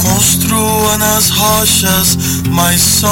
Construa 0.00 0.96
nas 0.96 1.30
rochas 1.30 2.16
mais 2.50 2.80
sólidas. 2.80 3.10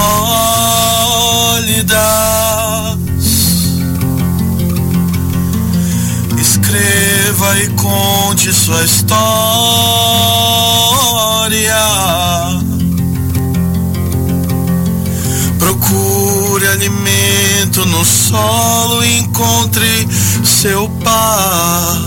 Escreva 6.40 7.58
e 7.58 7.70
conte 7.70 8.52
sua 8.52 8.84
história. 8.84 9.18
Alimento 16.88 17.84
no 17.86 18.04
solo 18.04 19.04
encontre 19.04 20.08
seu 20.44 20.88
par. 21.04 21.98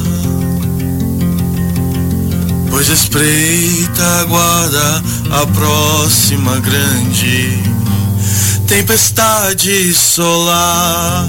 Pois 2.70 2.90
espreita, 2.90 4.04
aguarda 4.21 5.04
a 5.31 5.45
próxima 5.48 6.59
grande 6.59 7.59
tempestade 8.67 9.94
solar. 9.94 11.27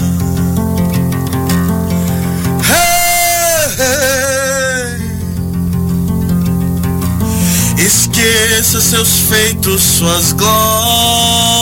Esqueça 7.77 8.79
seus 8.79 9.09
feitos, 9.27 9.81
suas 9.81 10.31
glórias. 10.31 11.52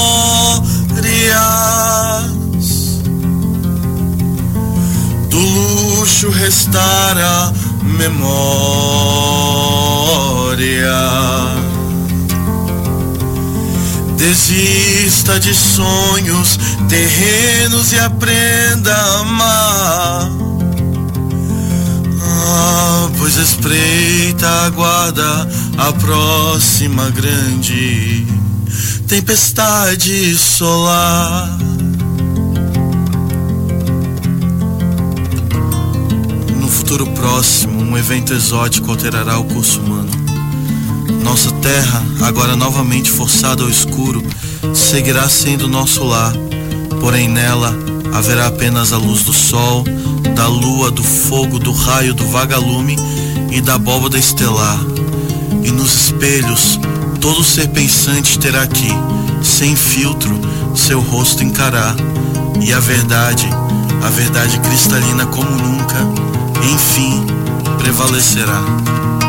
Do 5.29 5.37
luxo 5.37 6.29
restar 6.31 7.17
a 7.19 7.53
memória. 7.83 8.41
Desista 14.17 15.39
de 15.39 15.53
sonhos 15.53 16.59
terrenos 16.89 17.93
e 17.93 17.99
aprenda 17.99 18.91
a 18.91 19.19
amar. 19.19 20.31
Ah, 22.23 23.09
pois 23.17 23.37
espreita, 23.37 24.47
aguarda 24.65 25.47
a 25.77 25.93
próxima 25.93 27.09
grande 27.11 28.25
tempestade 29.11 30.37
solar. 30.37 31.57
No 36.55 36.69
futuro 36.69 37.05
próximo, 37.07 37.81
um 37.81 37.97
evento 37.97 38.33
exótico 38.33 38.89
alterará 38.89 39.37
o 39.37 39.43
curso 39.43 39.81
humano. 39.81 40.09
Nossa 41.25 41.51
terra, 41.55 42.01
agora 42.21 42.55
novamente 42.55 43.11
forçada 43.11 43.63
ao 43.63 43.69
escuro, 43.69 44.23
seguirá 44.73 45.27
sendo 45.27 45.67
nosso 45.67 46.05
lar, 46.05 46.31
porém 47.01 47.27
nela 47.27 47.75
haverá 48.13 48.47
apenas 48.47 48.93
a 48.93 48.97
luz 48.97 49.23
do 49.23 49.33
sol, 49.33 49.83
da 50.33 50.47
lua, 50.47 50.89
do 50.89 51.03
fogo, 51.03 51.59
do 51.59 51.73
raio, 51.73 52.13
do 52.13 52.25
vagalume 52.27 52.95
e 53.51 53.59
da 53.59 53.73
abóbada 53.73 54.17
estelar. 54.17 54.79
E 55.65 55.69
nos 55.69 56.05
espelhos, 56.05 56.79
todo 57.21 57.43
ser 57.43 57.69
pensante 57.69 58.39
terá 58.39 58.63
aqui, 58.63 58.89
sem 59.43 59.75
filtro, 59.75 60.41
seu 60.75 60.99
rosto 60.99 61.43
encarar. 61.43 61.95
E 62.59 62.73
a 62.73 62.79
verdade, 62.79 63.47
a 64.03 64.09
verdade 64.09 64.59
cristalina 64.59 65.27
como 65.27 65.51
nunca, 65.51 65.97
enfim, 66.73 67.25
prevalecerá. 67.77 69.20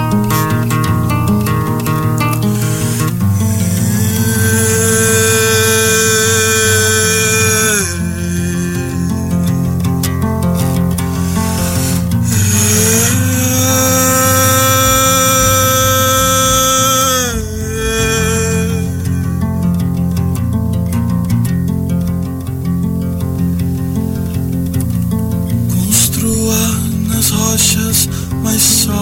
Rochas 27.33 28.09
mais 28.43 28.63
sólidas. 28.63 28.93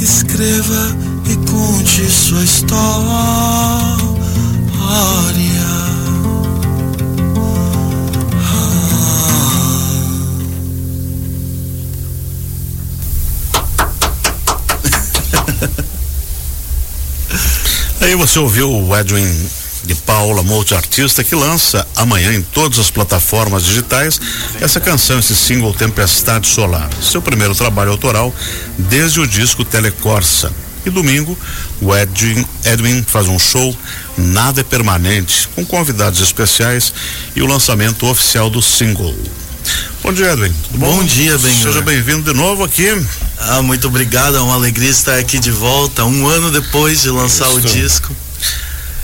Escreva 0.00 0.96
e 1.30 1.36
conte 1.50 2.10
sua 2.10 2.42
história. 2.42 4.04
Aí 18.00 18.14
você 18.16 18.38
ouviu 18.38 18.70
o 18.70 18.96
Edwin 18.96 19.63
de 19.86 19.94
Paula, 19.94 20.42
multiartista, 20.42 21.22
que 21.22 21.34
lança 21.34 21.86
amanhã 21.94 22.32
em 22.32 22.42
todas 22.42 22.78
as 22.78 22.90
plataformas 22.90 23.64
digitais 23.64 24.20
essa 24.60 24.80
canção, 24.80 25.18
esse 25.18 25.36
single 25.36 25.74
Tempestade 25.74 26.46
Solar. 26.46 26.88
Seu 27.02 27.20
primeiro 27.20 27.54
trabalho 27.54 27.90
autoral 27.90 28.34
desde 28.78 29.20
o 29.20 29.26
disco 29.26 29.64
Telecorsa. 29.64 30.52
E 30.86 30.90
domingo, 30.90 31.38
o 31.80 31.96
Edwin, 31.96 32.46
Edwin 32.64 33.02
faz 33.02 33.26
um 33.26 33.38
show 33.38 33.74
Nada 34.16 34.60
é 34.60 34.64
Permanente, 34.64 35.48
com 35.54 35.64
convidados 35.64 36.20
especiais 36.20 36.92
e 37.34 37.42
o 37.42 37.46
lançamento 37.46 38.06
oficial 38.06 38.48
do 38.48 38.62
single. 38.62 39.14
Bom 40.02 40.12
dia, 40.12 40.32
Edwin. 40.32 40.52
Tudo 40.64 40.78
bom? 40.78 40.96
Bom 40.98 41.04
dia, 41.04 41.38
Ben. 41.38 41.62
Seja 41.62 41.80
bem-vindo 41.80 42.30
de 42.30 42.38
novo 42.38 42.62
aqui. 42.62 42.86
Ah, 43.38 43.62
muito 43.62 43.88
obrigado, 43.88 44.36
é 44.36 44.40
uma 44.40 44.54
alegria 44.54 44.90
estar 44.90 45.18
aqui 45.18 45.38
de 45.38 45.50
volta, 45.50 46.04
um 46.04 46.28
ano 46.28 46.50
depois 46.50 47.02
de 47.02 47.10
lançar 47.10 47.48
o 47.48 47.58
Isso. 47.58 47.68
disco. 47.68 48.14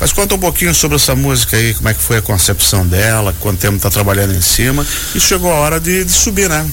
Mas 0.00 0.12
conta 0.12 0.34
um 0.34 0.38
pouquinho 0.38 0.75
sobre 0.75 0.97
essa 0.97 1.15
música 1.15 1.56
aí, 1.56 1.75
como 1.75 1.88
é 1.88 1.94
que 1.94 2.03
foi 2.03 2.16
a 2.16 2.22
concepção 2.22 2.87
dela, 2.87 3.37
quanto 3.38 3.59
tempo 3.59 3.78
tá 3.78 3.91
trabalhando 3.91 4.34
em 4.34 4.41
cima 4.41 4.87
e 5.15 5.21
chegou 5.21 5.53
a 5.53 5.56
hora 5.56 5.78
de, 5.78 6.05
de 6.05 6.12
subir, 6.12 6.49
né? 6.49 6.66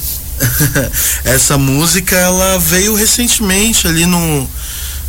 Essa 1.25 1.57
música 1.57 2.15
ela 2.15 2.57
veio 2.59 2.95
recentemente 2.95 3.87
ali 3.87 4.05
no 4.05 4.49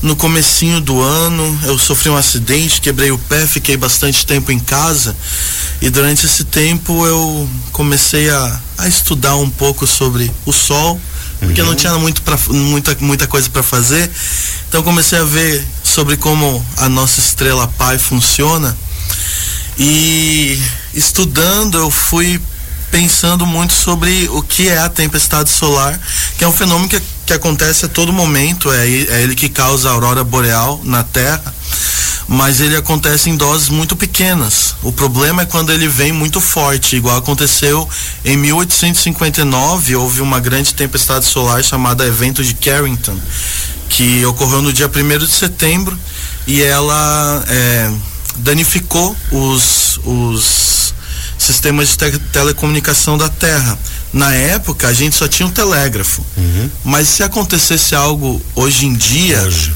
no 0.02 0.14
comecinho 0.16 0.80
do 0.80 1.00
ano. 1.00 1.58
Eu 1.64 1.78
sofri 1.78 2.08
um 2.08 2.16
acidente, 2.16 2.80
quebrei 2.80 3.10
o 3.10 3.18
pé, 3.18 3.46
fiquei 3.46 3.76
bastante 3.76 4.24
tempo 4.26 4.52
em 4.52 4.58
casa 4.58 5.14
e 5.80 5.90
durante 5.90 6.26
esse 6.26 6.44
tempo 6.44 7.06
eu 7.06 7.48
comecei 7.72 8.28
a, 8.30 8.60
a 8.78 8.88
estudar 8.88 9.36
um 9.36 9.50
pouco 9.50 9.86
sobre 9.86 10.30
o 10.44 10.52
sol, 10.52 11.00
porque 11.40 11.60
eu 11.60 11.66
não 11.66 11.74
tinha 11.74 11.96
muito 11.98 12.22
pra, 12.22 12.38
muita 12.48 12.96
muita 13.00 13.26
coisa 13.26 13.48
para 13.50 13.62
fazer. 13.62 14.10
Então 14.68 14.82
comecei 14.82 15.18
a 15.18 15.24
ver 15.24 15.64
sobre 15.98 16.16
como 16.16 16.64
a 16.76 16.88
nossa 16.88 17.18
estrela 17.18 17.66
pai 17.76 17.98
funciona. 17.98 18.78
E 19.76 20.56
estudando 20.94 21.76
eu 21.76 21.90
fui 21.90 22.40
pensando 22.88 23.44
muito 23.44 23.72
sobre 23.72 24.28
o 24.30 24.40
que 24.40 24.68
é 24.68 24.78
a 24.78 24.88
tempestade 24.88 25.50
solar, 25.50 25.98
que 26.36 26.44
é 26.44 26.46
um 26.46 26.52
fenômeno 26.52 26.88
que, 26.88 27.02
que 27.26 27.32
acontece 27.32 27.86
a 27.86 27.88
todo 27.88 28.12
momento, 28.12 28.72
é, 28.72 28.86
é 28.86 29.22
ele 29.22 29.34
que 29.34 29.48
causa 29.48 29.88
a 29.88 29.92
aurora 29.92 30.22
boreal 30.22 30.80
na 30.84 31.02
Terra, 31.02 31.52
mas 32.28 32.60
ele 32.60 32.76
acontece 32.76 33.30
em 33.30 33.36
doses 33.36 33.68
muito 33.70 33.96
pequenas. 33.96 34.74
O 34.82 34.92
problema 34.92 35.42
é 35.42 35.46
quando 35.46 35.72
ele 35.72 35.88
vem 35.88 36.12
muito 36.12 36.40
forte, 36.40 36.94
igual 36.96 37.16
aconteceu 37.16 37.88
em 38.24 38.36
1859, 38.36 39.96
houve 39.96 40.20
uma 40.20 40.38
grande 40.38 40.74
tempestade 40.74 41.24
solar 41.24 41.62
chamada 41.64 42.06
Evento 42.06 42.44
de 42.44 42.54
Carrington, 42.54 43.18
que 43.88 44.24
ocorreu 44.26 44.60
no 44.62 44.72
dia 44.72 44.88
1 44.94 45.18
de 45.18 45.26
setembro 45.30 45.98
e 46.46 46.62
ela 46.62 47.44
é, 47.48 47.90
danificou 48.36 49.16
os, 49.32 49.98
os 50.04 50.94
sistemas 51.38 51.88
de 51.90 51.96
te- 51.96 52.18
telecomunicação 52.32 53.16
da 53.16 53.28
Terra. 53.28 53.78
Na 54.12 54.32
época, 54.34 54.88
a 54.88 54.92
gente 54.92 55.14
só 55.16 55.26
tinha 55.28 55.46
um 55.46 55.50
telégrafo. 55.50 56.24
Mas 56.84 57.08
se 57.08 57.22
acontecesse 57.22 57.94
algo 57.94 58.40
hoje 58.54 58.86
em 58.86 58.94
dia, 58.94 59.42
Hoje. 59.42 59.72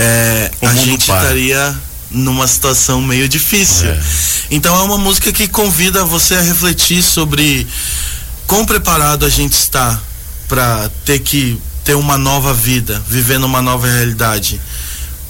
É, 0.00 0.50
a 0.62 0.74
gente 0.74 1.06
para. 1.06 1.22
estaria 1.22 1.76
numa 2.10 2.46
situação 2.48 3.00
meio 3.02 3.28
difícil. 3.28 3.88
É. 3.88 4.00
Então 4.50 4.74
é 4.74 4.82
uma 4.82 4.98
música 4.98 5.32
que 5.32 5.46
convida 5.46 6.04
você 6.04 6.34
a 6.34 6.40
refletir 6.40 7.02
sobre 7.02 7.66
quão 8.46 8.64
preparado 8.64 9.24
a 9.24 9.28
gente 9.28 9.52
está 9.52 10.00
para 10.48 10.90
ter 11.04 11.20
que 11.20 11.60
ter 11.84 11.94
uma 11.94 12.18
nova 12.18 12.52
vida, 12.52 13.00
viver 13.08 13.38
numa 13.38 13.62
nova 13.62 13.86
realidade. 13.86 14.60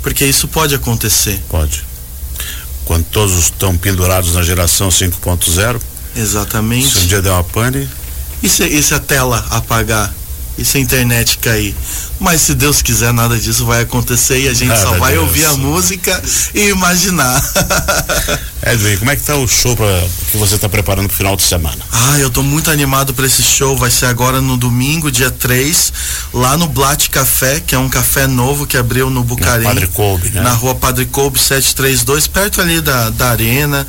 porque 0.02 0.25
isso 0.25 0.49
pode 0.49 0.75
acontecer. 0.75 1.38
Pode. 1.49 1.84
Quando 2.87 3.05
todos 3.05 3.38
estão 3.38 3.76
pendurados 3.76 4.34
na 4.34 4.43
geração 4.43 4.88
5.0. 4.88 5.81
Exatamente. 6.16 6.88
Se 6.88 6.99
um 7.00 7.06
dia 7.06 7.20
der 7.20 7.31
uma 7.31 7.44
pane. 7.44 7.88
E 8.43 8.49
se, 8.49 8.64
e 8.66 8.82
se 8.82 8.94
a 8.94 8.99
tela 8.99 9.46
apagar? 9.50 10.12
E 10.60 10.64
se 10.64 10.76
a 10.76 10.80
internet 10.80 11.38
cair? 11.38 11.74
Mas 12.20 12.42
se 12.42 12.54
Deus 12.54 12.82
quiser, 12.82 13.14
nada 13.14 13.38
disso 13.38 13.64
vai 13.64 13.80
acontecer 13.80 14.40
e 14.40 14.48
a 14.48 14.52
gente 14.52 14.78
só 14.78 14.92
vai 14.98 15.12
Deus. 15.12 15.24
ouvir 15.24 15.46
a 15.46 15.54
música 15.56 16.22
e 16.54 16.68
imaginar. 16.68 17.42
Edwin, 18.62 18.96
como 18.98 19.10
é 19.10 19.16
que 19.16 19.22
tá 19.22 19.36
o 19.36 19.48
show 19.48 19.74
pra, 19.74 19.86
que 20.30 20.36
você 20.36 20.56
está 20.56 20.68
preparando 20.68 21.08
pro 21.08 21.16
final 21.16 21.34
de 21.34 21.42
semana? 21.42 21.78
Ah, 21.90 22.18
eu 22.18 22.28
tô 22.28 22.42
muito 22.42 22.70
animado 22.70 23.14
para 23.14 23.24
esse 23.24 23.42
show. 23.42 23.76
Vai 23.76 23.90
ser 23.90 24.06
agora 24.06 24.40
no 24.40 24.56
domingo, 24.56 25.10
dia 25.10 25.30
3, 25.30 25.92
lá 26.34 26.56
no 26.56 26.68
Blat 26.68 27.08
Café, 27.08 27.60
que 27.60 27.74
é 27.74 27.78
um 27.78 27.88
café 27.88 28.26
novo 28.26 28.66
que 28.66 28.76
abriu 28.76 29.08
no 29.08 29.24
Bucarim. 29.24 29.64
Na 29.64 29.70
Padre 29.70 29.86
né? 30.30 30.40
Na 30.42 30.52
rua 30.52 30.74
Padre 30.74 31.06
Coube 31.06 31.38
732, 31.38 32.26
perto 32.26 32.60
ali 32.60 32.80
da, 32.80 33.08
da 33.10 33.30
arena. 33.30 33.86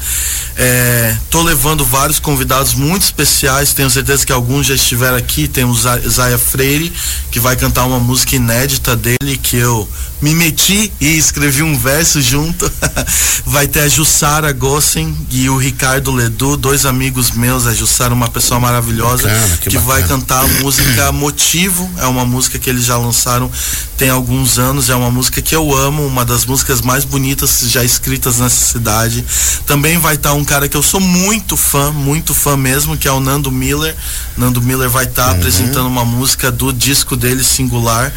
É, 0.55 1.15
tô 1.29 1.41
levando 1.41 1.83
vários 1.83 2.19
convidados 2.19 2.73
muito 2.73 3.03
especiais. 3.03 3.73
Tenho 3.73 3.89
certeza 3.89 4.25
que 4.25 4.31
alguns 4.31 4.67
já 4.67 4.75
estiveram 4.75 5.17
aqui. 5.17 5.47
Tem 5.47 5.65
o 5.65 5.73
Zaya 5.73 6.37
Freire, 6.37 6.93
que 7.29 7.39
vai 7.39 7.55
cantar 7.57 7.85
uma 7.85 7.99
música 7.99 8.35
inédita 8.37 8.95
dele 8.95 9.37
que 9.41 9.57
eu 9.57 9.87
me 10.21 10.35
meti 10.35 10.91
e 11.01 11.17
escrevi 11.17 11.63
um 11.63 11.77
verso 11.77 12.21
junto. 12.21 12.71
vai 13.45 13.67
ter 13.67 13.81
a 13.81 13.87
Jussara 13.87 14.51
Gossen 14.51 15.15
e 15.31 15.49
o 15.49 15.57
Ricardo 15.57 16.11
Ledu, 16.11 16.55
dois 16.55 16.85
amigos 16.85 17.31
meus. 17.31 17.65
A 17.65 17.73
Jussara, 17.73 18.13
uma 18.13 18.29
pessoa 18.29 18.59
maravilhosa, 18.59 19.27
bacana, 19.27 19.57
que, 19.57 19.69
que 19.71 19.77
vai 19.79 20.03
cantar 20.03 20.43
a 20.43 20.47
música 20.61 21.11
Motivo. 21.11 21.89
É 21.97 22.05
uma 22.05 22.25
música 22.25 22.59
que 22.59 22.69
eles 22.69 22.85
já 22.85 22.97
lançaram 22.97 23.51
tem 23.97 24.09
alguns 24.09 24.57
anos. 24.57 24.89
É 24.89 24.95
uma 24.95 25.11
música 25.11 25.41
que 25.41 25.55
eu 25.55 25.75
amo, 25.75 26.05
uma 26.05 26.25
das 26.25 26.45
músicas 26.45 26.81
mais 26.81 27.03
bonitas 27.05 27.61
já 27.67 27.83
escritas 27.83 28.37
nessa 28.37 28.65
cidade. 28.65 29.25
Também 29.65 29.97
vai 29.97 30.15
estar 30.15 30.33
um 30.33 30.43
cara 30.43 30.67
que 30.67 30.77
eu 30.77 30.83
sou 30.83 30.99
muito 30.99 31.55
fã, 31.55 31.91
muito 31.91 32.33
fã 32.33 32.57
mesmo, 32.57 32.97
que 32.97 33.07
é 33.07 33.11
o 33.11 33.19
Nando 33.19 33.51
Miller. 33.51 33.95
Nando 34.37 34.61
Miller 34.61 34.89
vai 34.89 35.05
estar 35.05 35.27
uhum. 35.27 35.37
apresentando 35.37 35.87
uma 35.87 36.05
música 36.05 36.51
do 36.51 36.71
disco 36.73 37.15
dele 37.15 37.43
singular. 37.43 38.11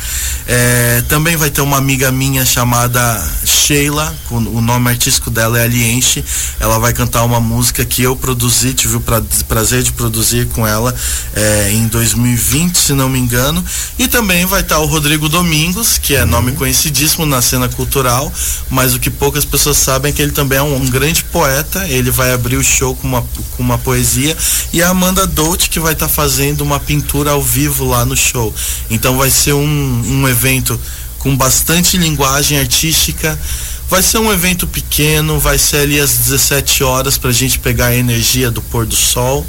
É, 0.46 1.02
também 1.08 1.36
vai 1.36 1.50
ter 1.50 1.60
uma 1.60 1.76
amiga 1.76 1.94
minha 2.12 2.44
chamada 2.44 3.00
Sheila, 3.44 4.14
o 4.31 4.61
nome 4.61 4.91
artístico 4.91 5.31
dela 5.31 5.58
é 5.58 5.64
Alienche. 5.64 6.25
Ela 6.58 6.79
vai 6.79 6.93
cantar 6.93 7.25
uma 7.25 7.41
música 7.41 7.85
que 7.85 8.02
eu 8.02 8.17
produzi, 8.17 8.75
tive 8.75 8.96
o 8.96 9.00
pra, 9.00 9.23
prazer 9.49 9.82
de 9.82 9.93
produzir 9.93 10.46
com 10.49 10.67
ela 10.67 10.94
é, 11.35 11.70
em 11.73 11.87
2020, 11.87 12.76
se 12.76 12.93
não 12.93 13.08
me 13.08 13.19
engano. 13.19 13.64
E 13.99 14.08
também 14.08 14.44
vai 14.44 14.61
estar 14.61 14.79
o 14.81 14.87
Rodrigo 14.87 15.29
Domingos, 15.29 15.96
que 15.96 16.14
é 16.14 16.23
uhum. 16.23 16.31
nome 16.31 16.52
conhecidíssimo 16.52 17.25
na 17.25 17.41
cena 17.41 17.69
cultural, 17.69 18.32
mas 18.69 18.94
o 18.94 18.99
que 18.99 19.11
poucas 19.11 19.44
pessoas 19.44 19.76
sabem 19.76 20.11
é 20.11 20.12
que 20.14 20.20
ele 20.20 20.32
também 20.32 20.58
é 20.58 20.62
um, 20.62 20.76
um 20.76 20.91
grande 20.91 21.25
poeta. 21.25 21.87
Ele 21.88 22.11
vai 22.11 22.32
abrir 22.32 22.56
o 22.56 22.64
show 22.64 22.94
com 22.96 23.06
uma, 23.06 23.23
com 23.56 23.62
uma 23.62 23.79
poesia. 23.79 24.37
E 24.73 24.82
a 24.82 24.91
Amanda 24.91 25.26
Dolce, 25.26 25.70
que 25.70 25.81
vai 25.81 25.93
estar 25.93 26.08
fazendo 26.08 26.62
uma 26.62 26.81
pintura 26.81 27.31
ao 27.31 27.43
vivo 27.43 27.85
lá 27.85 28.05
no 28.05 28.17
show. 28.17 28.55
Então 28.91 29.17
vai 29.17 29.31
ser 29.31 29.52
um, 29.52 30.02
um 30.06 30.29
evento 30.29 30.79
com 31.24 31.34
bastante 31.34 31.96
linguagem 31.96 32.58
artística. 32.60 33.36
Vai 33.88 34.02
ser 34.02 34.18
um 34.18 34.32
evento 34.32 34.66
pequeno, 34.66 35.38
vai 35.38 35.58
ser 35.58 35.78
ali 35.78 36.00
às 36.00 36.16
17 36.16 36.82
horas 36.84 37.18
para 37.18 37.30
a 37.30 37.32
gente 37.32 37.58
pegar 37.58 37.86
a 37.86 37.96
energia 37.96 38.50
do 38.50 38.60
pôr 38.60 38.86
do 38.86 38.94
sol. 38.94 39.46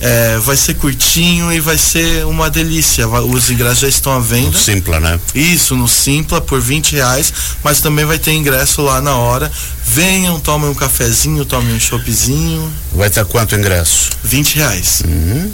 É, 0.00 0.38
vai 0.38 0.56
ser 0.56 0.74
curtinho 0.74 1.52
e 1.52 1.58
vai 1.58 1.76
ser 1.76 2.24
uma 2.26 2.48
delícia. 2.48 3.08
Os 3.08 3.50
ingressos 3.50 3.80
já 3.80 3.88
estão 3.88 4.12
à 4.12 4.20
venda. 4.20 4.50
No 4.50 4.58
Simpla, 4.58 5.00
né? 5.00 5.18
Isso, 5.34 5.76
no 5.76 5.88
Simpla 5.88 6.40
por 6.40 6.60
20 6.60 6.92
reais, 6.96 7.32
mas 7.64 7.80
também 7.80 8.04
vai 8.04 8.18
ter 8.18 8.32
ingresso 8.32 8.82
lá 8.82 9.00
na 9.00 9.16
hora. 9.16 9.50
Venham, 9.84 10.38
tomem 10.38 10.68
um 10.68 10.74
cafezinho, 10.74 11.44
tomem 11.44 11.74
um 11.74 11.80
choppzinho. 11.80 12.72
Vai 12.94 13.10
ter 13.10 13.24
quanto 13.24 13.54
ingresso? 13.54 14.10
20 14.22 14.56
reais. 14.56 15.02
Uhum. 15.04 15.50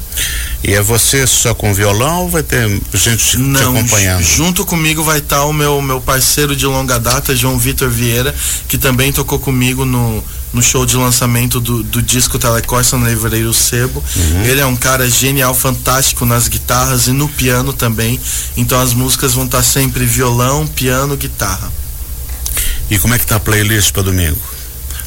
E 0.66 0.72
é 0.72 0.80
você 0.80 1.26
só 1.26 1.54
com 1.54 1.74
violão 1.74 2.22
ou 2.22 2.30
vai 2.30 2.42
ter 2.42 2.80
gente 2.94 3.36
Não, 3.36 3.74
te 3.74 3.78
acompanhando? 3.78 4.22
Junto 4.22 4.64
comigo 4.64 5.04
vai 5.04 5.18
estar 5.18 5.44
o 5.44 5.52
meu, 5.52 5.82
meu 5.82 6.00
parceiro 6.00 6.56
de 6.56 6.64
longa 6.64 6.98
data, 6.98 7.36
João 7.36 7.58
Vitor 7.58 7.90
Vieira, 7.90 8.34
que 8.66 8.78
também 8.78 9.12
tocou 9.12 9.38
comigo 9.38 9.84
no, 9.84 10.24
no 10.54 10.62
show 10.62 10.86
de 10.86 10.96
lançamento 10.96 11.60
do, 11.60 11.82
do 11.82 12.00
disco 12.00 12.38
Telecorsa 12.38 12.96
no 12.96 13.06
Livreiro 13.06 13.52
Sebo. 13.52 14.02
Uhum. 14.16 14.44
Ele 14.46 14.60
é 14.62 14.64
um 14.64 14.74
cara 14.74 15.08
genial, 15.08 15.54
fantástico 15.54 16.24
nas 16.24 16.48
guitarras 16.48 17.08
e 17.08 17.12
no 17.12 17.28
piano 17.28 17.74
também. 17.74 18.18
Então 18.56 18.80
as 18.80 18.94
músicas 18.94 19.34
vão 19.34 19.44
estar 19.44 19.62
sempre 19.62 20.06
violão, 20.06 20.66
piano, 20.66 21.14
guitarra. 21.14 21.70
E 22.90 22.98
como 22.98 23.12
é 23.12 23.18
que 23.18 23.26
tá 23.26 23.36
a 23.36 23.40
playlist 23.40 23.92
para 23.92 24.02
domingo? 24.02 24.53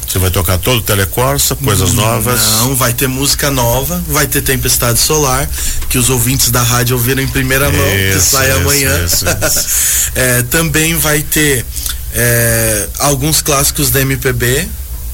Você 0.08 0.18
vai 0.18 0.30
tocar 0.30 0.56
todo 0.56 0.78
o 0.78 0.82
Telecorsa, 0.82 1.54
coisas 1.54 1.92
novas? 1.92 2.40
Não, 2.40 2.74
vai 2.74 2.94
ter 2.94 3.06
música 3.06 3.50
nova, 3.50 4.02
vai 4.08 4.26
ter 4.26 4.40
Tempestade 4.40 4.98
Solar, 4.98 5.46
que 5.90 5.98
os 5.98 6.08
ouvintes 6.08 6.50
da 6.50 6.62
rádio 6.62 6.96
ouviram 6.96 7.22
em 7.22 7.28
primeira 7.28 7.70
mão, 7.70 7.94
isso, 7.94 8.14
que 8.14 8.20
sai 8.20 8.48
isso, 8.48 8.58
amanhã. 8.58 9.04
Isso, 9.04 9.24
é, 10.16 10.42
também 10.44 10.96
vai 10.96 11.20
ter 11.20 11.62
é, 12.14 12.88
alguns 12.98 13.42
clássicos 13.42 13.90
da 13.90 14.00
MPB 14.00 14.66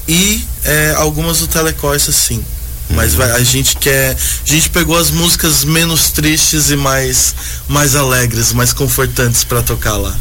e 0.07 0.45
é, 0.63 0.93
algumas 0.95 1.39
do 1.39 1.47
Telecorsa, 1.47 2.13
sim. 2.13 2.41
Mas 2.89 3.11
uhum. 3.11 3.17
vai, 3.17 3.31
a 3.31 3.43
gente 3.43 3.75
quer. 3.75 4.15
A 4.15 4.49
gente 4.49 4.69
pegou 4.69 4.97
as 4.97 5.11
músicas 5.11 5.65
menos 5.65 6.11
tristes 6.11 6.69
e 6.69 6.77
mais, 6.77 7.35
mais 7.67 7.95
alegres, 7.95 8.53
mais 8.53 8.71
confortantes 8.71 9.43
para 9.43 9.61
tocar 9.61 9.97
lá. 9.97 10.15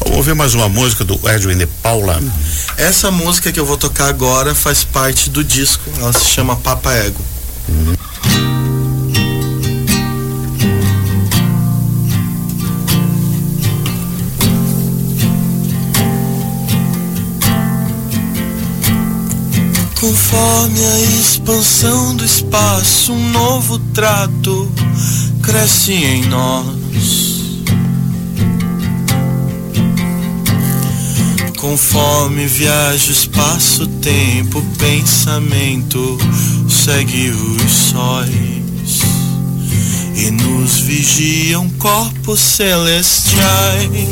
Vamos 0.00 0.16
ouvir 0.18 0.34
mais 0.34 0.54
uma 0.54 0.68
música 0.68 1.04
do 1.04 1.18
Edwin 1.28 1.56
de 1.56 1.66
Paula. 1.66 2.20
Essa 2.76 3.10
música 3.10 3.52
que 3.52 3.58
eu 3.58 3.66
vou 3.66 3.76
tocar 3.76 4.08
agora 4.08 4.54
faz 4.54 4.84
parte 4.84 5.30
do 5.30 5.42
disco. 5.42 5.90
Ela 5.98 6.12
se 6.12 6.26
chama 6.26 6.56
Papa 6.56 6.92
Ego. 6.92 7.20
Uhum. 7.68 7.96
Conforme 19.98 20.84
a 20.84 21.00
expansão 21.20 22.14
do 22.14 22.24
espaço, 22.24 23.12
um 23.12 23.30
novo 23.30 23.78
trato 23.92 24.70
cresce 25.42 25.92
em 25.94 26.26
nós. 26.26 27.35
Conforme 31.68 32.46
viaja 32.46 33.10
espaço, 33.10 33.88
tempo, 34.00 34.62
pensamento 34.78 36.16
segue 36.68 37.30
os 37.30 37.72
sóis 37.72 39.00
e 40.14 40.30
nos 40.30 40.78
vigiam 40.78 41.68
corpos 41.70 42.38
celestiais 42.38 44.08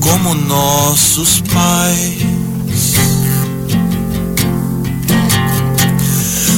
como 0.00 0.34
nossos 0.34 1.42
pais. 1.42 2.22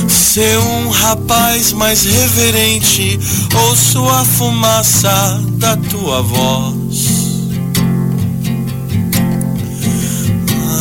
Ser 0.08 0.56
um 0.56 0.88
rapaz 0.88 1.72
mais 1.72 2.04
reverente, 2.04 3.18
ouço 3.68 4.08
a 4.08 4.24
fumaça 4.24 5.42
da 5.58 5.76
tua 5.76 6.22
voz. 6.22 7.19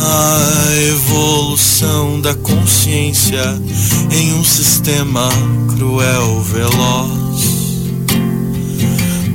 A 0.02 0.76
evolução 0.88 2.20
da 2.20 2.34
consciência 2.34 3.42
em 4.10 4.34
um 4.34 4.44
sistema 4.44 5.28
cruel, 5.68 6.42
veloz. 6.42 7.50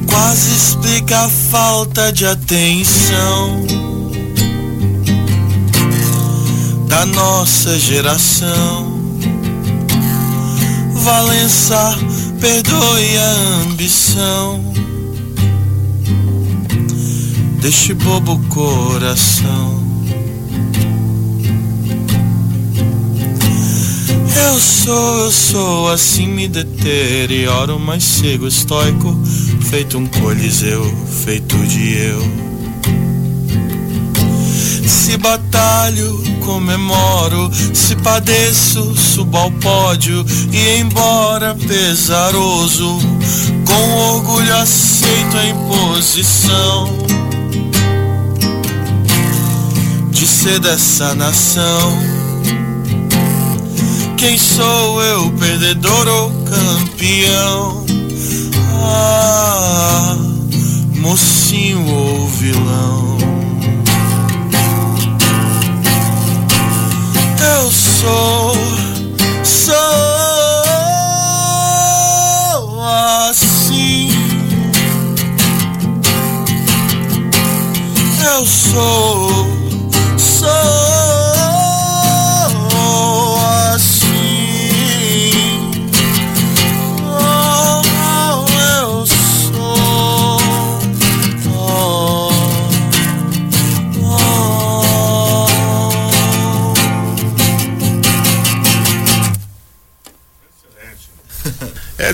Quase 0.08 0.56
explica 0.56 1.26
a 1.26 1.30
falta 1.30 2.12
de 2.12 2.26
atenção 2.26 3.66
da 6.88 7.06
nossa 7.06 7.78
geração. 7.78 8.96
Valença, 10.94 11.98
perdoe 12.40 13.18
a 13.18 13.32
ambição 13.70 14.74
deste 17.62 17.94
bobo 17.94 18.40
coração. 18.50 19.85
Eu 24.36 24.60
sou, 24.60 25.18
eu 25.20 25.32
sou, 25.32 25.90
assim 25.90 26.28
me 26.28 26.48
deterioro, 26.48 27.80
mas 27.80 28.04
sigo 28.04 28.48
estoico, 28.48 29.18
feito 29.70 29.98
um 29.98 30.06
coliseu, 30.08 30.84
feito 31.24 31.58
de 31.68 31.98
eu. 31.98 32.46
Se 34.88 35.18
batalho, 35.18 36.24
comemoro. 36.44 37.52
Se 37.74 37.96
padeço, 37.96 38.96
subo 38.96 39.38
ao 39.38 39.52
pódio. 39.52 40.26
E 40.52 40.80
embora 40.80 41.56
pesaroso, 41.56 43.00
com 43.66 43.94
orgulho 44.16 44.56
aceito 44.56 45.38
a 45.38 45.46
imposição 45.46 46.98
de 50.12 50.28
ser 50.28 50.60
dessa 50.60 51.14
nação. 51.16 52.25
Quem 54.26 54.40
sou 54.40 55.04
eu, 55.04 55.32
perdedor 55.34 56.08
ou 56.08 56.32
campeão? 56.46 57.86
Ah, 58.84 60.18
mocinho 60.96 61.86
ou 61.86 62.28
vilão? 62.30 63.35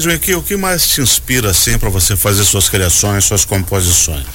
Edwin, 0.01 0.33
o 0.33 0.41
que 0.41 0.55
mais 0.55 0.87
te 0.87 0.99
inspira 0.99 1.51
assim 1.51 1.77
para 1.77 1.89
você 1.89 2.15
fazer 2.15 2.43
suas 2.43 2.67
criações, 2.67 3.23
suas 3.23 3.45
composições? 3.45 4.25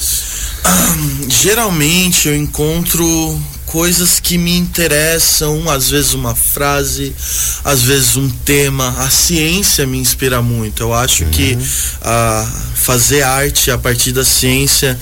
Geralmente 1.29 2.29
eu 2.29 2.37
encontro 2.37 3.43
coisas 3.65 4.21
que 4.21 4.39
me 4.39 4.57
interessam, 4.57 5.69
às 5.69 5.91
vezes 5.91 6.15
uma 6.15 6.37
frase, 6.37 7.13
às 7.65 7.83
vezes 7.83 8.17
um 8.17 8.29
tema. 8.29 8.95
A 8.99 9.11
ciência 9.11 9.85
me 9.87 9.99
inspira 9.99 10.41
muito. 10.41 10.85
Eu 10.85 10.95
acho 10.95 11.25
que 11.27 11.59
ah, 12.01 12.49
fazer 12.77 13.23
arte 13.23 13.71
a 13.73 13.77
partir 13.77 14.13
da 14.13 14.25
ciência 14.25 14.97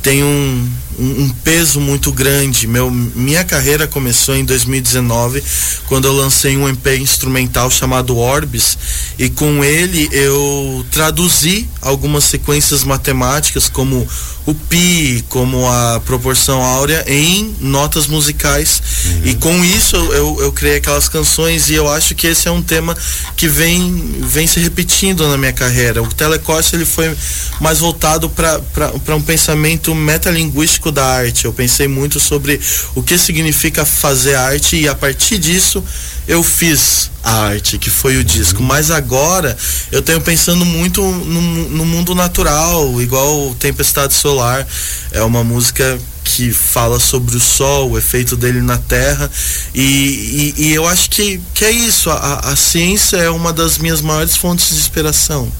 tem 0.00 0.22
um, 0.22 0.70
um, 0.98 1.24
um 1.24 1.28
peso 1.28 1.80
muito 1.80 2.12
grande. 2.12 2.66
Meu, 2.66 2.90
minha 2.90 3.44
carreira 3.44 3.86
começou 3.86 4.34
em 4.34 4.44
2019, 4.44 5.42
quando 5.86 6.06
eu 6.06 6.12
lancei 6.12 6.56
um 6.56 6.68
EP 6.68 6.86
instrumental 6.98 7.70
chamado 7.70 8.16
Orbis, 8.16 8.78
e 9.18 9.28
com 9.30 9.64
ele 9.64 10.08
eu 10.12 10.84
traduzi 10.90 11.68
algumas 11.80 12.24
sequências 12.24 12.84
matemáticas, 12.84 13.68
como 13.68 14.06
o 14.46 14.54
pi, 14.54 15.24
como 15.28 15.66
a 15.66 16.00
proporção 16.04 16.62
áurea, 16.62 17.04
em 17.06 17.54
notas 17.60 18.06
musicais. 18.06 18.82
E 19.24 19.34
com 19.34 19.64
isso 19.64 19.96
eu, 19.96 20.40
eu 20.40 20.52
criei 20.52 20.76
aquelas 20.76 21.08
canções, 21.08 21.70
e 21.70 21.74
eu 21.74 21.88
acho 21.90 22.14
que 22.14 22.26
esse 22.26 22.48
é 22.48 22.50
um 22.50 22.62
tema 22.62 22.96
que 23.36 23.48
vem, 23.48 24.20
vem 24.20 24.46
se 24.46 24.60
repetindo 24.60 25.26
na 25.28 25.36
minha 25.36 25.52
carreira. 25.52 26.02
O 26.02 26.06
Telecorte 26.06 26.76
ele 26.76 26.84
foi 26.84 27.14
mais 27.60 27.78
voltado 27.78 28.28
para 28.28 29.16
um 29.16 29.22
pensamento 29.22 29.94
metalinguístico 29.94 30.90
da 30.90 31.04
arte. 31.04 31.44
Eu 31.44 31.52
pensei 31.52 31.88
muito 31.88 32.20
sobre 32.20 32.60
o 32.94 33.02
que 33.02 33.18
significa 33.18 33.84
fazer 33.84 34.34
arte 34.34 34.76
e 34.76 34.88
a 34.88 34.94
partir 34.94 35.38
disso 35.38 35.82
eu 36.26 36.42
fiz 36.42 37.10
a 37.22 37.46
arte, 37.46 37.78
que 37.78 37.90
foi 37.90 38.16
o 38.16 38.24
disco. 38.24 38.62
Mas 38.62 38.90
agora 38.90 39.56
eu 39.90 40.02
tenho 40.02 40.20
pensando 40.20 40.64
muito 40.64 41.02
no, 41.02 41.40
no 41.70 41.84
mundo 41.84 42.14
natural, 42.14 43.00
igual 43.00 43.54
Tempestade 43.58 44.14
Solar. 44.14 44.66
É 45.12 45.22
uma 45.22 45.42
música 45.42 45.98
que 46.24 46.50
fala 46.50 46.98
sobre 46.98 47.36
o 47.36 47.40
sol, 47.40 47.90
o 47.90 47.98
efeito 47.98 48.36
dele 48.36 48.62
na 48.62 48.78
Terra. 48.78 49.30
E, 49.74 50.54
e, 50.56 50.64
e 50.64 50.74
eu 50.74 50.88
acho 50.88 51.10
que, 51.10 51.40
que 51.52 51.64
é 51.64 51.70
isso. 51.70 52.10
A, 52.10 52.40
a 52.50 52.56
ciência 52.56 53.18
é 53.18 53.30
uma 53.30 53.52
das 53.52 53.78
minhas 53.78 54.00
maiores 54.00 54.36
fontes 54.36 54.70
de 54.70 54.76
inspiração. 54.76 55.52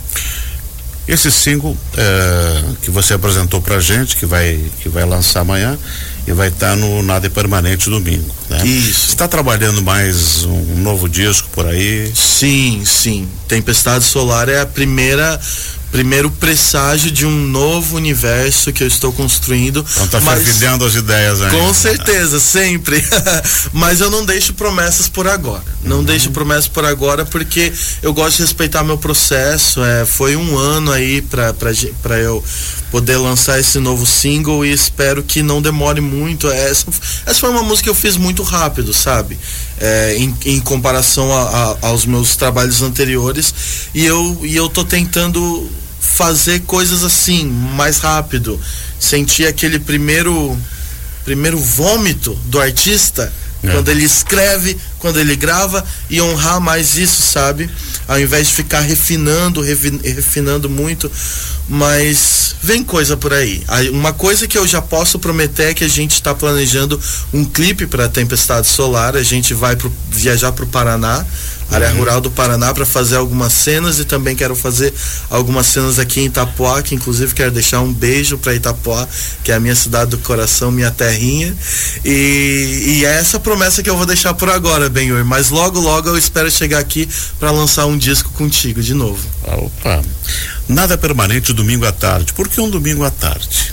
Esse 1.07 1.31
single 1.31 1.77
eh, 1.99 2.65
que 2.81 2.91
você 2.91 3.13
apresentou 3.13 3.61
pra 3.61 3.79
gente, 3.79 4.17
que 4.17 4.25
vai, 4.25 4.59
que 4.81 4.89
vai 4.89 5.05
lançar 5.05 5.41
amanhã 5.41 5.79
e 6.27 6.33
vai 6.33 6.49
estar 6.49 6.75
no 6.77 7.03
Nada 7.03 7.27
é 7.27 7.31
Permanente 7.31 7.91
domingo, 7.91 8.35
né? 8.49 8.67
Isso. 8.67 9.11
Está 9.11 9.29
trabalhando 9.29 9.83
mais 9.83 10.45
um 10.45 10.79
novo 10.79 11.07
disco 11.07 11.47
por 11.53 11.67
aí? 11.67 12.11
Sim, 12.15 12.83
sim. 12.87 13.29
Tempestade 13.47 14.03
Solar 14.03 14.49
é 14.49 14.61
a 14.61 14.67
primeira 14.67 15.39
primeiro 15.95 16.29
presságio 16.29 17.09
de 17.09 17.25
um 17.25 17.31
novo 17.47 17.95
universo 17.97 18.73
que 18.73 18.83
eu 18.83 18.89
estou 18.89 19.13
construindo. 19.13 19.87
Então 19.93 20.09
tá 20.09 20.21
mas- 20.23 20.43
fervilhando 20.43 20.85
as 20.85 20.97
ideias 20.97 21.41
aí. 21.41 21.53
Com 21.53 21.73
certeza, 21.73 22.41
sempre. 22.41 23.01
Mas 23.73 24.01
eu 24.01 24.11
não 24.11 24.25
deixo 24.25 24.55
promessas 24.55 25.07
por 25.09 25.29
agora. 25.29 25.63
Não 25.85 26.03
deixo 26.03 26.33
promessas 26.33 26.67
por 26.67 26.85
agora 26.85 27.25
porque 27.25 27.73
eu 28.03 28.13
gosto 28.13 28.39
de 28.39 28.43
respeitar 28.43 28.83
meu 28.83 28.99
processo. 28.99 29.85
É, 29.85 30.05
foi 30.05 30.35
um 30.35 30.59
ano 30.59 30.91
aí 30.91 31.23
pra 31.23 31.55
eu 32.19 32.43
poder 32.91 33.17
lançar 33.17 33.61
esse 33.61 33.79
novo 33.79 34.05
single 34.05 34.67
e 34.67 34.73
espero 34.73 35.23
que 35.23 35.45
não 35.45 35.63
demore 35.63 36.01
muito. 36.01 36.49
Essa, 36.51 36.87
essa 37.25 37.39
foi 37.39 37.51
uma 37.51 37.63
música 37.63 37.85
que 37.85 37.91
eu 37.91 37.95
fiz 37.95 38.17
muito 38.17 38.43
rápido, 38.43 38.93
sabe? 38.93 39.39
É, 39.79 40.17
em, 40.19 40.35
em 40.45 40.61
comparação 40.61 41.33
a- 41.33 41.77
a- 41.83 41.89
aos 41.89 42.05
meus 42.05 42.35
trabalhos 42.35 42.83
anteriores. 42.83 43.55
E 43.95 44.05
eu, 44.05 44.41
e 44.43 44.57
eu 44.57 44.69
tô 44.69 44.83
tentando 44.85 45.71
fazer 46.17 46.61
coisas 46.61 47.03
assim, 47.03 47.45
mais 47.47 47.99
rápido. 47.99 48.61
Sentir 48.99 49.47
aquele 49.47 49.79
primeiro 49.79 50.57
primeiro 51.25 51.59
vômito 51.59 52.39
do 52.47 52.61
artista 52.61 53.33
É. 53.63 53.71
quando 53.71 53.89
ele 53.89 54.05
escreve, 54.05 54.77
quando 54.99 55.19
ele 55.19 55.35
grava 55.35 55.83
e 56.11 56.21
honrar 56.21 56.61
mais 56.61 56.99
isso, 56.99 57.23
sabe? 57.23 57.69
Ao 58.07 58.21
invés 58.21 58.49
de 58.49 58.53
ficar 58.53 58.81
refinando, 58.81 59.63
refinando 59.63 60.69
muito, 60.69 61.11
mas 61.67 62.55
vem 62.63 62.85
coisa 62.85 63.17
por 63.17 63.33
aí. 63.33 63.63
Aí, 63.69 63.89
Uma 63.89 64.13
coisa 64.13 64.47
que 64.47 64.59
eu 64.59 64.67
já 64.69 64.83
posso 64.83 65.19
prometer 65.19 65.71
é 65.71 65.75
que 65.75 65.83
a 65.85 65.89
gente 65.89 66.13
está 66.13 66.35
planejando 66.35 67.01
um 67.33 67.43
clipe 67.43 67.87
para 67.87 68.07
Tempestade 68.07 68.67
Solar. 68.67 69.17
A 69.17 69.23
gente 69.23 69.55
vai 69.55 69.75
pro, 69.77 69.91
viajar 70.11 70.53
para 70.53 70.65
o 70.65 70.69
Paraná, 70.69 71.25
área 71.71 71.91
rural 71.91 72.21
do 72.21 72.31
Paraná, 72.31 72.73
para 72.73 72.87
fazer 72.87 73.17
algumas 73.17 73.53
cenas 73.53 73.99
e 73.99 74.05
também 74.05 74.37
quero 74.37 74.55
fazer 74.55 74.93
algumas 75.31 75.67
cenas 75.67 75.99
aqui 75.99 76.21
em 76.21 76.27
Itapuá, 76.27 76.83
que 76.83 76.95
inclusive 76.95 77.35
quero 77.35 77.51
deixar 77.51 77.81
um 77.81 77.93
beijo 77.93 78.39
para 78.39 78.55
Itapuá, 78.55 79.07
que 79.43 79.51
é 79.51 79.55
a 79.55 79.61
minha 79.61 79.75
cidade 79.75 80.11
do 80.11 80.19
coração, 80.19 80.71
minha 80.71 80.91
terrinha. 80.91 81.55
E, 82.05 82.99
e 82.99 83.05
é 83.05 83.15
essa 83.15 83.41
promessa 83.41 83.83
que 83.83 83.91
eu 83.91 83.97
vou 83.97 84.07
deixar 84.07 84.35
por 84.35 84.49
agora, 84.51 84.89
Benhur. 84.89 85.25
Mas 85.25 85.51
logo, 85.51 85.81
logo 85.81 86.09
eu 86.09 86.19
espero 86.19 86.51
chegar 86.51 86.79
aqui 86.79 87.09
para 87.39 87.51
lançar 87.51 87.87
um 87.87 87.97
disco 87.99 88.31
contigo 88.31 88.83
de 88.83 88.95
novo. 88.95 89.27
Ah, 89.47 89.57
Opa. 89.57 90.03
Nada 90.69 90.97
permanente 90.97 91.53
domingo 91.53 91.85
à 91.87 91.93
tarde. 91.93 92.33
Por 92.33 92.49
que 92.49 92.61
um 92.61 92.71
domingo 92.71 93.05
à 93.05 93.11
tarde? 93.11 93.73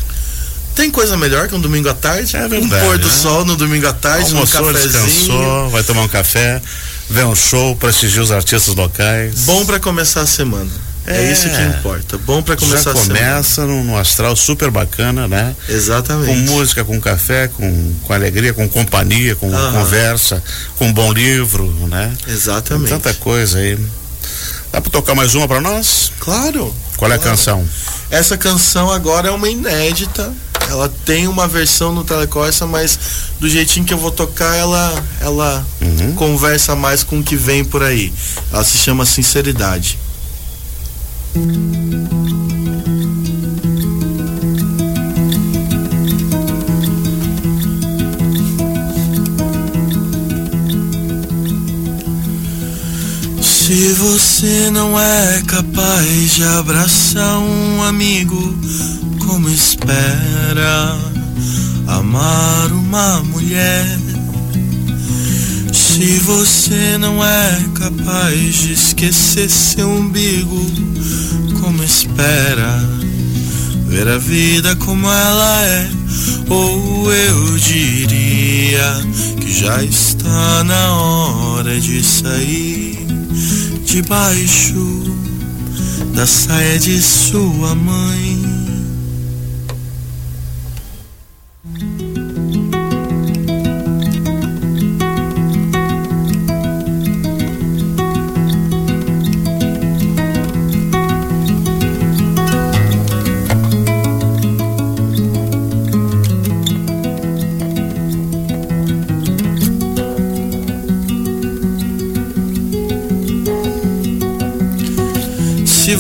Tem 0.76 0.90
coisa 0.90 1.18
melhor 1.18 1.48
que 1.48 1.56
um 1.56 1.60
domingo 1.60 1.90
à 1.90 1.94
tarde? 1.94 2.36
É 2.36 2.46
um 2.46 2.50
verdade, 2.50 2.86
pôr 2.86 2.98
do 2.98 3.08
né? 3.08 3.14
sol 3.14 3.44
no 3.46 3.56
domingo 3.56 3.88
à 3.88 3.94
tarde, 3.94 4.32
Almoçou, 4.34 4.62
um 4.62 4.74
cafezinho. 4.74 5.06
descansou, 5.06 5.70
vai 5.70 5.84
tomar 5.84 6.02
um 6.04 6.08
café, 6.08 6.62
ver 7.10 7.26
um 7.26 7.36
show, 7.36 7.76
prestigiar 7.76 8.24
os 8.24 8.32
artistas 8.32 8.74
locais. 8.76 9.42
Bom 9.42 9.66
para 9.66 9.80
começar 9.80 10.22
a 10.22 10.28
semana. 10.28 10.70
É, 11.06 11.18
É. 11.26 11.32
isso 11.32 11.50
que 11.50 11.62
importa. 11.62 12.18
Bom 12.20 12.44
para 12.44 12.54
Já 12.54 12.60
começar 12.60 12.92
a 12.92 12.96
semana. 12.96 13.20
começa 13.20 13.66
num, 13.66 13.84
num 13.84 13.98
astral 13.98 14.36
super 14.36 14.70
bacana, 14.70 15.28
né? 15.28 15.56
Com 15.66 15.74
Exatamente. 15.74 16.40
música, 16.50 16.84
com 16.86 17.02
café, 17.02 17.48
com, 17.48 17.94
com 18.04 18.14
alegria, 18.14 18.54
com 18.54 18.70
companhia, 18.70 19.36
com 19.36 19.50
conversa, 19.52 20.44
com 20.78 20.88
um 20.88 20.94
bom 20.94 21.12
livro, 21.12 21.68
né? 21.90 22.14
Tem 22.24 22.34
Exatamente. 22.34 22.90
tanta 22.90 23.14
coisa 23.16 23.58
aí. 23.58 23.80
Dá 24.72 24.80
pra 24.80 24.92
tocar 24.92 25.16
mais 25.16 25.34
uma 25.34 25.48
pra 25.48 25.60
nós? 25.60 26.12
Claro. 26.20 26.74
Qual 26.98 27.12
é 27.12 27.16
a 27.16 27.18
Claro. 27.18 27.32
canção? 27.32 27.68
Essa 28.12 28.38
canção 28.38 28.92
agora 28.92 29.28
é 29.28 29.32
uma 29.32 29.50
inédita. 29.50 30.32
Ela 30.72 30.88
tem 31.06 31.28
uma 31.28 31.50
versão 31.50 31.94
no 31.94 32.02
Telecorsa, 32.06 32.66
mas 32.66 32.98
do 33.42 33.50
jeitinho 33.50 33.86
que 33.86 33.94
eu 33.94 33.98
vou 33.98 34.10
tocar, 34.10 34.56
ela, 34.56 35.04
ela 35.20 35.66
Uhum. 35.82 36.14
conversa 36.16 36.76
mais 36.78 37.04
com 37.04 37.20
o 37.20 37.24
que 37.24 37.36
vem 37.36 37.66
por 37.66 37.84
aí. 37.84 38.14
Ela 38.54 38.64
se 38.64 38.78
chama 38.78 39.06
Sinceridade. 39.06 40.00
Se 53.42 53.94
você 53.94 54.70
não 54.72 55.00
é 55.00 55.42
capaz 55.48 56.32
de 56.36 56.44
abraçar 56.44 57.38
um 57.40 57.82
amigo 57.84 58.56
como 59.32 59.48
espera, 59.48 61.00
amar 61.88 62.70
uma 62.74 63.24
mulher. 63.24 63.88
Se 65.72 66.20
você 66.20 66.98
não 66.98 67.24
é 67.24 67.64
capaz 67.74 68.56
de 68.56 68.74
esquecer 68.74 69.50
seu 69.50 69.90
umbigo, 69.90 70.70
como 71.62 71.82
espera 71.82 72.78
ver 73.88 74.06
a 74.10 74.18
vida 74.18 74.76
como 74.76 75.08
ela 75.08 75.64
é? 75.64 75.90
Ou 76.50 77.10
eu 77.14 77.58
diria 77.58 79.02
que 79.40 79.50
já 79.50 79.82
está 79.82 80.62
na 80.66 80.94
hora 80.94 81.80
de 81.80 82.04
sair 82.04 83.08
debaixo 83.86 85.16
da 86.14 86.28
saia 86.28 86.78
de 86.78 87.02
sua 87.02 87.74
mãe. 87.74 88.51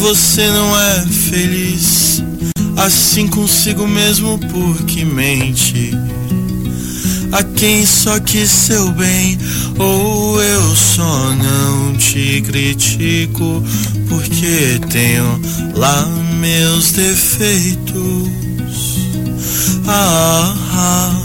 Você 0.02 0.50
não 0.50 0.80
é 0.80 1.06
feliz 1.06 2.24
assim 2.76 3.28
consigo 3.28 3.88
mesmo, 3.88 4.40
porque 4.52 5.06
mente 5.06 5.92
a 7.32 7.44
quem 7.44 7.86
só 7.86 8.20
quis 8.20 8.50
seu 8.50 8.92
bem, 8.94 9.38
ou 9.78 10.42
eu 10.42 10.76
só 10.76 11.34
não 11.36 11.96
te 11.98 12.42
critico 12.42 13.64
porque 14.10 14.82
tenho 14.90 15.40
lá 15.76 16.06
meus 16.40 16.92
defeitos. 16.92 18.28
Ah, 19.88 20.56
ah, 20.74 21.22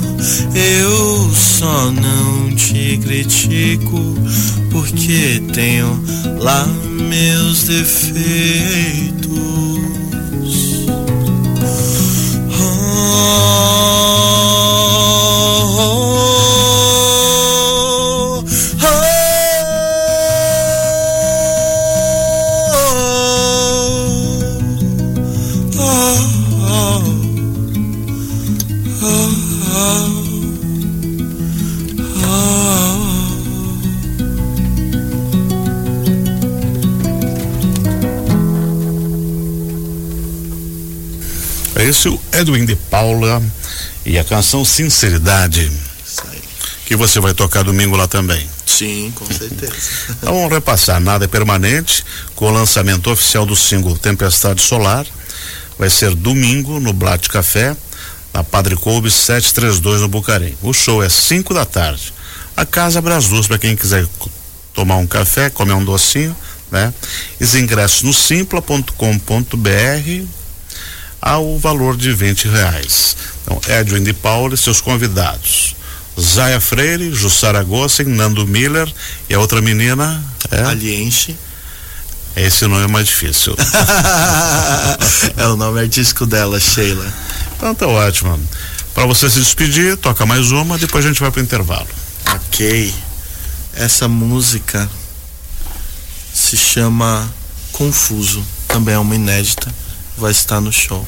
eu 0.54 1.30
só 1.34 1.90
não 1.90 2.45
te 2.72 2.98
critico 2.98 4.00
porque 4.72 5.40
tenho 5.52 6.02
lá 6.40 6.66
meus 7.08 7.64
defeitos. 7.64 9.65
É 41.76 41.84
esse 41.84 42.08
o 42.08 42.18
Edwin 42.32 42.64
de 42.64 42.74
Paula 42.74 43.42
e 44.04 44.18
a 44.18 44.24
canção 44.24 44.64
Sinceridade, 44.64 45.70
Isso 46.06 46.22
aí. 46.32 46.42
que 46.86 46.96
você 46.96 47.20
vai 47.20 47.34
tocar 47.34 47.62
domingo 47.64 47.94
lá 47.96 48.08
também. 48.08 48.48
Sim, 48.64 49.12
com 49.14 49.26
certeza. 49.26 49.74
Então 50.16 50.32
vamos 50.32 50.50
repassar, 50.50 50.98
nada 51.00 51.26
é 51.26 51.28
permanente, 51.28 52.02
com 52.34 52.46
o 52.46 52.50
lançamento 52.50 53.10
oficial 53.10 53.44
do 53.44 53.54
single 53.54 53.96
Tempestade 53.98 54.62
Solar. 54.62 55.06
Vai 55.78 55.90
ser 55.90 56.14
domingo 56.14 56.80
no 56.80 56.94
Blat 56.94 57.28
Café, 57.28 57.76
na 58.32 58.42
Padre 58.42 58.74
Coube 58.74 59.10
732 59.10 60.00
no 60.00 60.08
Bucarim. 60.08 60.56
O 60.62 60.72
show 60.72 61.02
é 61.02 61.10
5 61.10 61.52
da 61.52 61.66
tarde. 61.66 62.14
A 62.56 62.64
casa 62.64 63.00
abre 63.00 63.12
as 63.12 63.28
duas 63.28 63.46
para 63.46 63.58
quem 63.58 63.76
quiser 63.76 64.08
tomar 64.72 64.96
um 64.96 65.06
café, 65.06 65.50
comer 65.50 65.74
um 65.74 65.84
docinho, 65.84 66.34
né? 66.70 66.94
Os 67.38 67.54
ingressos 67.54 68.02
no 68.02 68.14
simpla.com.br 68.14 68.86
ao 71.26 71.58
valor 71.58 71.96
de 71.96 72.12
20 72.12 72.46
reais. 72.46 73.16
Então, 73.42 73.60
Edwin 73.68 74.04
de 74.04 74.12
Paula 74.12 74.54
e 74.54 74.56
seus 74.56 74.80
convidados. 74.80 75.74
Zaya 76.18 76.60
Freire, 76.60 77.12
Jussara 77.12 77.64
Gossen, 77.64 78.06
Nando 78.06 78.46
Miller 78.46 78.88
e 79.28 79.34
a 79.34 79.40
outra 79.40 79.60
menina 79.60 80.22
é, 80.52 80.62
Alienche. 80.62 81.36
esse 82.36 82.64
nome 82.68 82.84
é 82.84 82.86
mais 82.86 83.08
difícil. 83.08 83.56
é 85.36 85.46
o 85.48 85.56
nome 85.56 85.80
artístico 85.80 86.24
dela, 86.26 86.60
Sheila. 86.60 87.12
então 87.56 87.74
tá 87.74 87.88
ótimo. 87.88 88.40
Para 88.94 89.04
você 89.04 89.28
se 89.28 89.40
despedir, 89.40 89.96
toca 89.96 90.24
mais 90.24 90.52
uma, 90.52 90.78
depois 90.78 91.04
a 91.04 91.08
gente 91.08 91.20
vai 91.20 91.32
pro 91.32 91.42
intervalo. 91.42 91.88
Ok. 92.34 92.94
Essa 93.74 94.06
música 94.06 94.88
se 96.32 96.56
chama 96.56 97.28
Confuso. 97.72 98.42
Também 98.68 98.94
é 98.94 98.98
uma 98.98 99.14
inédita. 99.14 99.74
Vai 100.16 100.30
estar 100.30 100.60
no 100.60 100.72
show. 100.72 101.06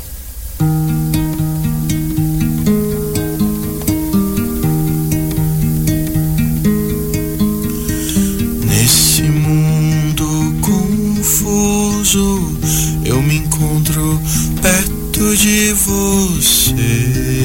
Nesse 8.67 9.23
mundo 9.23 10.57
confuso, 10.61 12.59
eu 13.05 13.23
me 13.23 13.37
encontro 13.37 14.21
perto 14.61 15.37
de 15.37 15.73
você. 15.75 17.38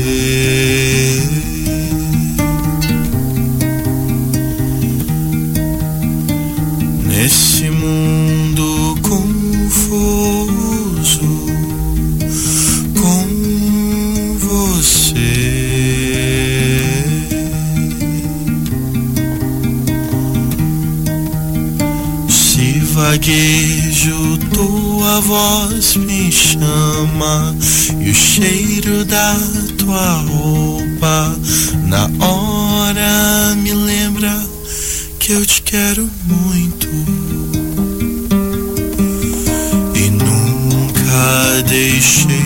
Deixei 41.73 42.42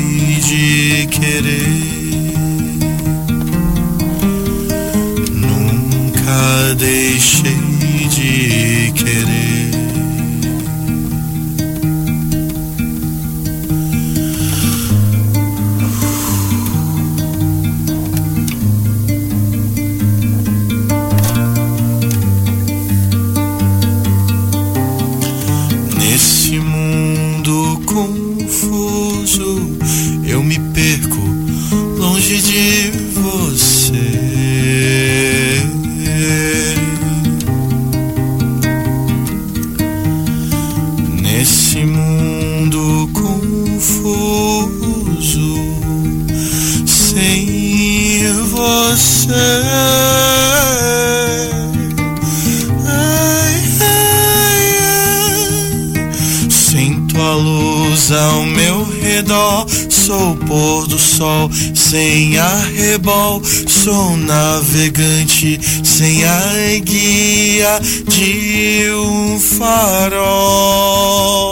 arrebol, 62.97 63.41
sou 63.43 64.17
navegante 64.17 65.60
sem 65.83 66.25
a 66.25 66.79
guia 66.79 67.79
de 68.07 68.89
um 68.91 69.39
farol. 69.39 71.46